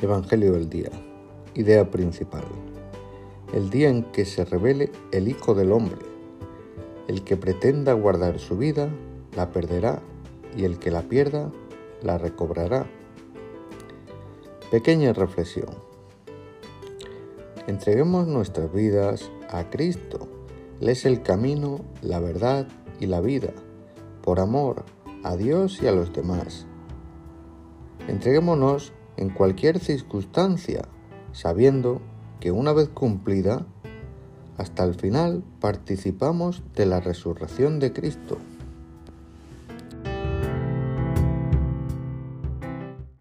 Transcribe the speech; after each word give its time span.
Evangelio 0.00 0.52
del 0.52 0.70
día. 0.70 0.90
Idea 1.54 1.90
principal. 1.90 2.44
El 3.52 3.68
día 3.68 3.88
en 3.88 4.04
que 4.04 4.24
se 4.24 4.44
revele 4.44 4.92
el 5.10 5.26
Hijo 5.26 5.56
del 5.56 5.72
Hombre. 5.72 5.98
El 7.08 7.24
que 7.24 7.36
pretenda 7.36 7.94
guardar 7.94 8.38
su 8.38 8.56
vida, 8.56 8.90
la 9.34 9.50
perderá, 9.50 10.00
y 10.56 10.62
el 10.62 10.78
que 10.78 10.92
la 10.92 11.02
pierda, 11.02 11.50
la 12.00 12.16
recobrará. 12.16 12.86
Pequeña 14.70 15.12
reflexión. 15.12 15.70
Entreguemos 17.66 18.28
nuestras 18.28 18.72
vidas 18.72 19.32
a 19.50 19.68
Cristo. 19.68 20.28
Él 20.80 20.90
es 20.90 21.06
el 21.06 21.22
camino, 21.22 21.80
la 22.02 22.20
verdad 22.20 22.68
y 23.00 23.06
la 23.06 23.20
vida, 23.20 23.52
por 24.22 24.38
amor 24.38 24.84
a 25.24 25.36
Dios 25.36 25.82
y 25.82 25.88
a 25.88 25.92
los 25.92 26.12
demás. 26.12 26.66
Entreguémonos 28.06 28.92
en 29.18 29.30
cualquier 29.30 29.80
circunstancia, 29.80 30.82
sabiendo 31.32 32.00
que 32.40 32.52
una 32.52 32.72
vez 32.72 32.88
cumplida, 32.88 33.66
hasta 34.56 34.84
el 34.84 34.94
final 34.94 35.42
participamos 35.60 36.62
de 36.74 36.86
la 36.86 37.00
resurrección 37.00 37.80
de 37.80 37.92
Cristo. 37.92 38.38